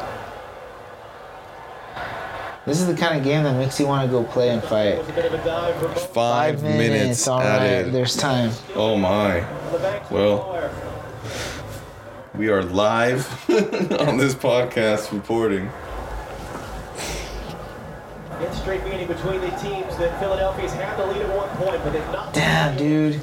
[2.66, 4.98] This is the kind of game that makes you want to go play and fight.
[4.98, 6.14] Was a bit of a dive for both.
[6.14, 7.92] Five, minutes, All right, added.
[7.92, 8.52] there's time.
[8.74, 9.40] Oh my.
[9.72, 10.70] The back to Well.
[12.34, 13.26] We are live
[14.00, 15.70] on this podcast reporting.
[18.40, 21.92] It's straight meeting between the teams that Philadelphia's had the lead at one point, but
[21.92, 22.32] they've not.
[22.32, 23.20] Damn, dude.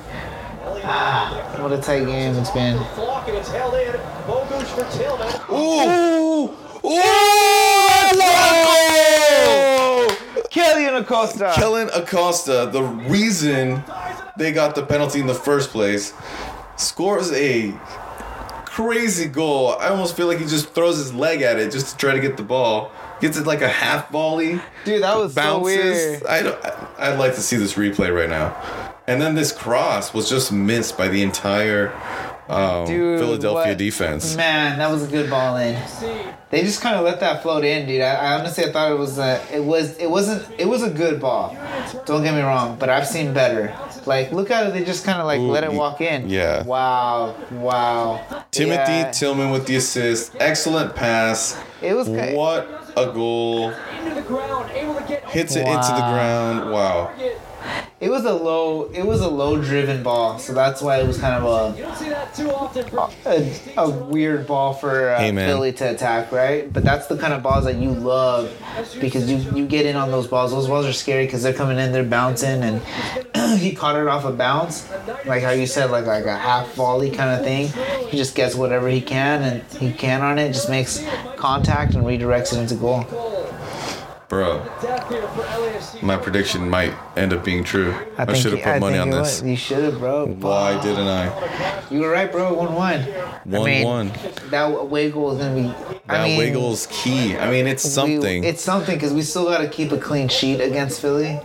[1.62, 2.78] What a tight game it's been.
[2.96, 3.92] Flock and it's held in.
[4.26, 4.68] Bogusz.
[5.50, 6.54] Ooh!
[6.86, 7.08] Ooh!
[10.50, 11.52] Kellyn Acosta.
[11.56, 13.84] Kellyn Acosta, the reason
[14.38, 16.14] they got the penalty in the first place,
[16.78, 17.74] scores a
[18.66, 19.76] crazy goal.
[19.80, 22.22] I almost feel like he just throws his leg at it just to try to
[22.22, 22.92] get the ball.
[23.20, 24.62] Gets it like a half volley.
[24.86, 25.64] Dude, that was so bounces.
[25.66, 26.24] weird.
[26.28, 26.66] I don't,
[26.98, 28.94] I'd like to see this replay right now.
[29.08, 31.94] And then this cross was just missed by the entire
[32.50, 34.36] um, Dude, Philadelphia what- defense.
[34.36, 35.82] Man, that was a good ball in.
[36.50, 38.02] They just kind of let that float in, dude.
[38.02, 40.90] I, I honestly I thought it was a, it was it wasn't it was a
[40.90, 41.58] good ball.
[42.06, 43.76] Don't get me wrong, but I've seen better.
[44.06, 46.30] Like look at it, they just kind of like Ooh, let it walk in.
[46.30, 46.64] yeah.
[46.64, 48.46] Wow, wow.
[48.52, 49.12] Timothy Yeah.
[49.12, 50.36] Tillman with the assist.
[50.40, 51.62] Excellent pass.
[51.82, 53.72] It was kind What a goal.
[54.00, 56.72] Into the ground, able to get Hits it into the ground.
[56.72, 57.12] Wow.
[58.00, 61.18] It was a low it was a low driven ball, so that's why it was
[61.18, 65.20] kind of You don't see that too often a a, a weird ball for uh,
[65.20, 65.32] Hey.
[65.36, 66.72] Philly to attack, right?
[66.72, 68.52] But that's the kind of balls that you love
[69.02, 70.52] because you you get in on those balls.
[70.52, 72.82] Those balls are scary because they're coming in, they're bouncing, and
[73.60, 74.88] he caught it off a bounce,
[75.26, 77.68] like how you said, like like a half volley kind of thing.
[78.10, 81.04] He just gets whatever he can and he can on it, just makes
[81.36, 83.06] contact and redirects it into goal.
[84.30, 86.02] Bro, death here for LAFC.
[86.04, 87.96] my prediction might end up being true.
[88.18, 89.42] I, think should have put I money on this.
[89.42, 90.26] You should have, bro.
[90.28, 91.84] Why didn't I?
[91.90, 92.54] You were right, bro.
[92.54, 93.04] One one.
[93.46, 94.12] 1 1.
[94.50, 95.68] That away goal is gonna be.
[96.08, 97.38] That I mean, wiggle's key.
[97.38, 98.44] I mean, it's we- something.
[98.44, 101.40] it's something because we still got to keep a clean sheet against Philly.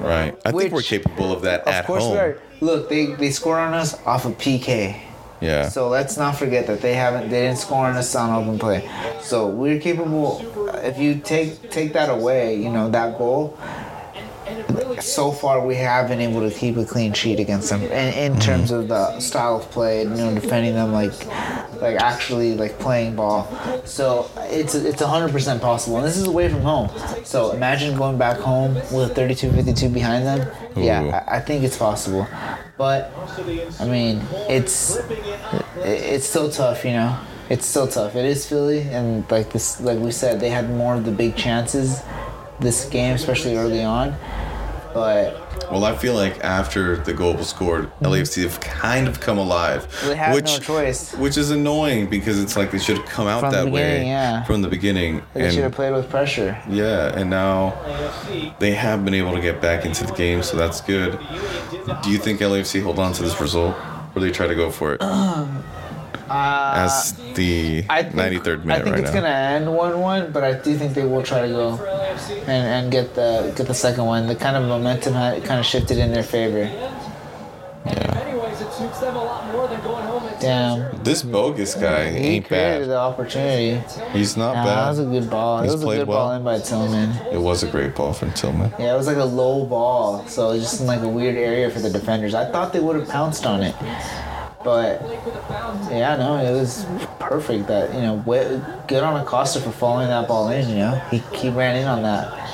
[0.00, 0.38] right.
[0.44, 2.12] I think we're capable of that Of at course home.
[2.12, 2.38] we are.
[2.60, 5.00] Look, they they score on us off of PK.
[5.40, 5.68] Yeah.
[5.68, 8.88] So let's not forget that they haven't they didn't score on us on open play.
[9.20, 10.44] So we're capable.
[10.76, 13.56] If you take take that away, you know that goal.
[15.00, 18.32] So far, we have been able to keep a clean sheet against them, and in
[18.32, 18.40] mm-hmm.
[18.40, 21.12] terms of the style of play, you know, defending them like
[21.80, 23.46] like actually like playing ball.
[23.84, 26.90] So it's it's hundred percent possible, and this is away from home.
[27.24, 30.50] So imagine going back home with a 32-52 behind them.
[30.78, 30.84] Ooh.
[30.84, 32.26] Yeah, I, I think it's possible,
[32.76, 33.12] but
[33.80, 35.04] I mean it's it-
[35.84, 37.18] it's still tough, you know.
[37.50, 38.14] It's still tough.
[38.14, 41.34] It is Philly, and like this, like we said, they had more of the big
[41.36, 42.02] chances
[42.60, 44.14] this game, especially early on.
[44.92, 48.06] But Well, I feel like after the goal was scored, mm-hmm.
[48.06, 49.86] LAFC have kind of come alive.
[50.04, 51.14] They had no choice.
[51.14, 54.44] Which is annoying because it's like they should have come out From that way yeah.
[54.44, 55.22] from the beginning.
[55.34, 56.60] they should have played with pressure.
[56.68, 57.74] yeah, and now
[58.58, 61.18] they have been able to get back into the game, so that's good.
[62.02, 63.76] Do you think LAFC hold on to this result,
[64.14, 65.62] or they try to go for it um,
[66.30, 69.20] as the Uh, I think, 93rd minute I think right it's now?
[69.20, 71.68] gonna end one-one, but I do think they will try to go
[72.46, 74.26] and, and get the get the second one.
[74.26, 76.68] The kind of momentum had kind of shifted in their favor.
[77.84, 81.02] And in many ways, it suits them a lot more than going home and Damn,
[81.02, 82.88] This Bogusz guy he ain't created bad.
[82.90, 83.80] the opportunity.
[84.12, 85.62] He's not Nah, that was a good ball.
[85.62, 86.36] He's it was a played good ball well.
[86.36, 87.10] in by Tillman.
[87.32, 88.72] It was a great ball from Tillman.
[88.78, 91.36] Yeah, it was like a low ball, so it was just in like a weird
[91.36, 92.34] area for the defenders.
[92.34, 93.74] I thought they would have pounced on it,
[94.64, 95.00] but
[95.90, 96.84] yeah, no, it was
[97.18, 97.68] perfect.
[97.68, 98.16] That you know,
[98.86, 100.68] good on Acosta for following that ball in.
[100.68, 102.48] You know, he he ran in on that.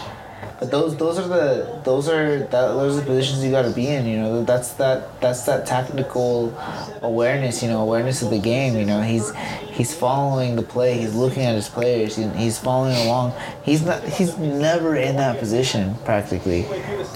[0.60, 3.70] But those those are the those are that those are the positions you got to
[3.70, 4.06] be in.
[4.06, 6.56] You know, that's that that's that tactical
[7.02, 7.62] awareness.
[7.62, 8.76] You know, awareness of the game.
[8.76, 9.32] You know, he's
[9.74, 10.98] he's following the play.
[10.98, 12.16] He's looking at his players.
[12.16, 13.32] He, he's following along.
[13.64, 14.02] He's not.
[14.04, 16.62] He's never in that position practically.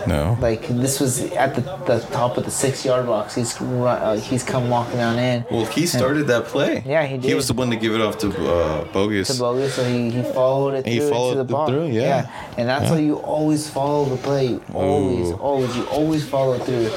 [0.07, 0.37] No.
[0.41, 3.35] Like this was at the, the top of the six yard box.
[3.35, 5.45] He's uh, he's come walking down in.
[5.51, 6.83] Well, he started that play.
[6.85, 7.25] Yeah, he did.
[7.25, 9.27] He was the one to give it off to uh, Bogusz.
[9.29, 11.69] to Bogusz, so he, he followed it through He followed the bar.
[11.69, 12.31] through, yeah.
[12.59, 12.91] and that's Yeah.
[12.93, 14.59] why you always follow the play.
[14.75, 15.35] Always, Ooh.
[15.37, 16.91] always, you always follow through.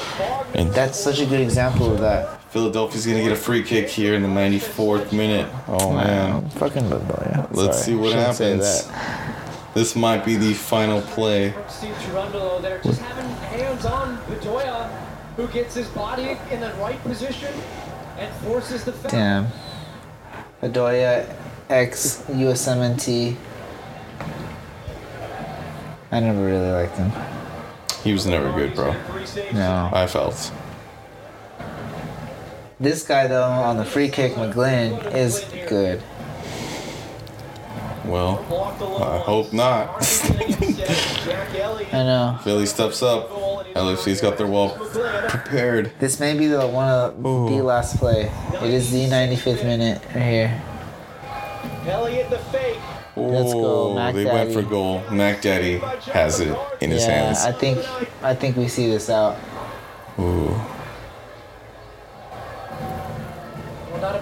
[0.54, 2.40] And That's such a good example of that.
[2.52, 5.50] Philadelphia's gonna get a free kick here in the 94th minute.
[5.68, 6.50] Oh man.
[6.50, 7.48] fucking Bogusz.
[7.50, 8.90] Let's see what happens.
[9.72, 11.54] This might be the final play.
[11.66, 14.90] Steve Cherundolo there, just having hands on Bedoya,
[15.36, 17.54] who gets his body in the right position
[18.18, 19.10] and forces the foul.
[19.10, 19.46] Damn.
[20.60, 21.34] Bedoya,
[21.70, 23.34] ex USMNT.
[26.10, 27.10] I never really liked him.
[28.04, 28.94] He was never good, bro.
[29.54, 29.88] No.
[29.90, 30.52] I felt.
[32.82, 36.02] This guy though on the free kick, McGlynn, is good.
[38.04, 38.40] Well,
[39.00, 39.88] I hope not.
[41.92, 42.40] I know.
[42.42, 43.30] Philly steps up.
[43.74, 44.70] LFC's got their well
[45.28, 45.92] prepared.
[46.00, 47.48] This may be the one of Ooh.
[47.50, 48.32] the last play.
[48.54, 50.62] It is the 95th minute right here.
[51.86, 52.78] Elliott the fake.
[53.14, 55.04] Let's go, Oh, Mac they went for goal.
[55.12, 55.78] Mac Daddy
[56.12, 57.44] has it in his yeah, hands.
[57.44, 57.78] I think
[58.24, 59.38] I think we see this out.
[60.18, 60.60] Ooh.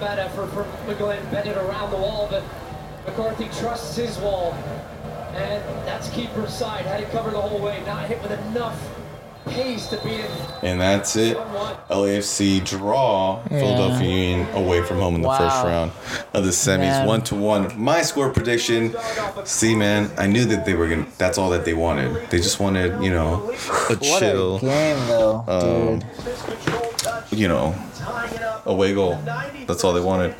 [0.01, 1.31] Bad effort from McGlynn.
[1.31, 2.43] Bent it around the wall, but
[3.05, 4.53] McCarthy trusts his wall.
[5.33, 6.85] And that's keeper's side.
[6.85, 7.81] Had it covered the whole way.
[7.85, 8.77] Not hit with enough
[9.45, 10.29] pace to beat it.
[10.61, 11.37] And that's it.
[11.89, 15.37] LAFC draw Philadelphia Union away from home in the Wow.
[15.37, 15.91] first round
[16.33, 17.71] of the semis, one to one.
[17.81, 18.93] My score prediction.
[19.45, 21.07] See, man, I knew that they were gonna.
[21.17, 22.29] That's all that they wanted.
[22.29, 23.33] They just wanted, you know,
[23.89, 26.05] a What chill, a game though, Um, dude.
[27.31, 27.75] You know,
[28.65, 29.15] away goal.
[29.67, 30.35] That's all they wanted.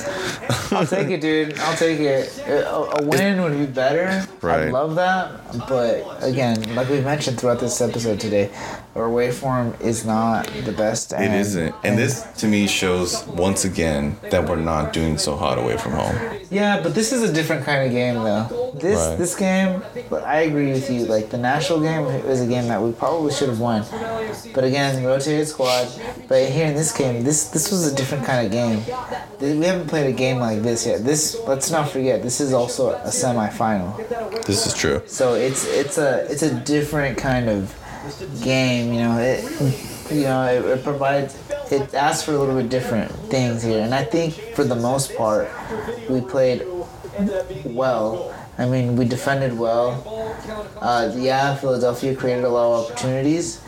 [0.72, 1.58] I'll take it, dude.
[1.60, 2.38] I'll take it.
[2.48, 4.26] A, a win would be better.
[4.42, 4.68] Right.
[4.68, 5.32] I'd love that.
[5.68, 8.52] But again, like we mentioned throughout this episode today,
[8.96, 11.14] our away form is not the best.
[11.14, 15.36] It and- isn't, and this to me shows once again that we're not doing so
[15.36, 16.16] hot away from home.
[16.50, 18.72] Yeah, but this is a different kind of game, though.
[18.76, 19.18] This Right.
[19.18, 21.06] this game, but I agree with you.
[21.06, 23.86] Like the Nashville game is a game that we probably should have won.
[24.54, 25.88] But again, rotated squad.
[26.28, 28.84] But here in this game, this this was a different kind of game.
[29.40, 31.04] We haven't played a game like this yet.
[31.06, 32.22] This let's not forget.
[32.24, 33.96] This is also a semifinal.
[34.46, 35.02] This is true.
[35.08, 37.74] So it's it's a it's a different kind of
[38.44, 38.94] game.
[38.94, 39.44] You know, it
[40.12, 41.38] you know it, it provides
[41.72, 45.16] it asks for a little bit different things here, and I think for the most
[45.16, 45.50] part
[46.10, 46.66] we played
[47.66, 48.36] well.
[48.58, 50.04] I mean, we defended well.
[50.80, 53.62] Uh, yeah, Philadelphia created a lot of opportunities,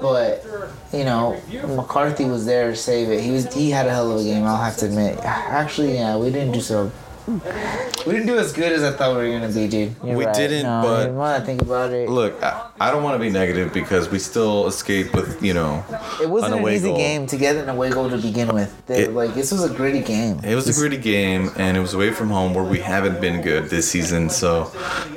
[0.00, 0.44] but
[0.92, 3.22] you know McCarthy was there to save it.
[3.22, 4.44] He was he had a hell of a game.
[4.44, 5.18] I'll have to admit.
[5.22, 6.90] Actually, yeah, we didn't do so.
[7.26, 9.94] We didn't do as good as I thought we were gonna be, dude.
[10.04, 10.34] You're We right.
[10.34, 13.18] didn't, no, but- the more I think about it, Look, I, I don't want to
[13.20, 15.84] be negative because we still escaped with, you know,
[16.22, 16.96] it wasn't an an easy goal.
[16.96, 18.74] game to get an away goal to begin with.
[18.86, 20.40] They, It- like this was a gritty game.
[20.42, 23.42] It was a gritty game, and it was away from home where we haven't been
[23.42, 24.30] good this season.
[24.30, 24.70] So,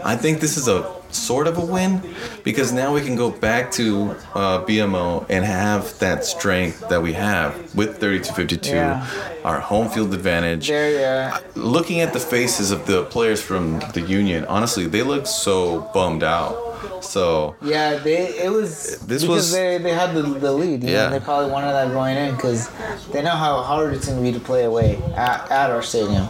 [0.04, 2.02] I think this is a sort of a win
[2.44, 7.14] because now we can go back to uh, BMO and have that strength that we
[7.14, 9.08] have with 32-52, Yeah.
[9.44, 10.68] our home field advantage.
[10.68, 11.38] There, yeah.
[11.56, 16.24] Looking at the faces of the players from the union, honestly, they look so bummed
[16.24, 16.56] out.
[17.02, 20.84] So Yeah, they it was This because was- they, they had the, the lead.
[20.84, 21.06] You Yeah.
[21.06, 22.70] know, they probably wanted that going in because
[23.12, 26.28] they know how hard it's gonna be to play away at, at our stadium.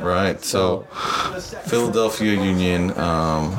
[0.00, 0.86] right, so
[1.66, 2.96] Philadelphia Union.
[2.98, 3.58] Um,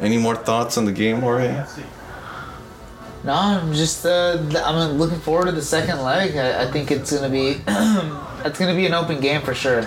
[0.00, 1.64] any more thoughts on the game, Jorge?
[3.24, 6.36] No, I'm just uh, I'm looking forward to the second leg.
[6.36, 7.60] I, I think it's gonna be
[8.46, 9.84] it's gonna be an open game for sure.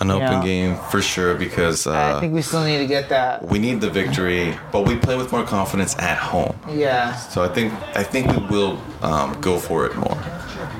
[0.00, 3.44] An open game for sure because I uh, think we still need to get that.
[3.46, 6.56] we need the victory, but we play with more confidence at home.
[6.68, 10.18] Yeah, So I think I think we will um, go for it more.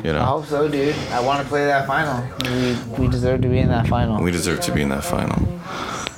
[0.03, 0.97] You I know, hope so, dude.
[1.13, 2.25] I want to play that final.
[2.51, 4.21] We we deserve to be in that final.
[4.21, 5.39] we deserve to be in that final.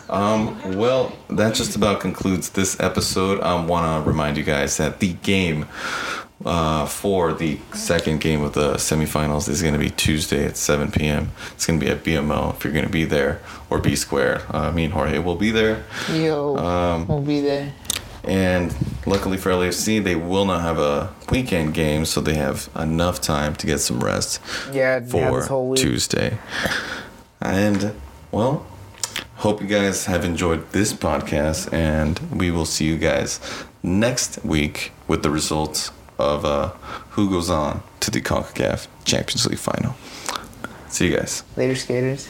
[0.08, 3.40] Um, well, that just about concludes this episode.
[3.40, 5.66] I want to remind you guys that the game
[6.44, 10.90] uh, for the second game of the semifinals is going to be Tuesday at 7
[10.90, 11.30] p.m.
[11.54, 13.40] It's going to be at BMO if you're going to be there
[13.70, 14.42] or B Square.
[14.50, 15.84] Uh, me and Jorge will be there.
[16.12, 17.72] Yo, Um, we'll be there.
[18.24, 18.74] And
[19.06, 23.54] luckily for LAFC, they will not have a weekend game, so they have enough time
[23.56, 24.40] to get some rest
[24.72, 25.80] Yeah, for this whole week.
[25.80, 26.38] Tuesday.
[27.40, 27.94] And,
[28.32, 28.66] well,
[29.36, 33.40] hope you guys have enjoyed this podcast, and we will see you guys
[33.82, 36.68] next week with the results of uh,
[37.10, 39.94] who goes on to the CONCACAF Champions League final.
[40.88, 41.42] See you guys.
[41.56, 42.28] Later, skaters.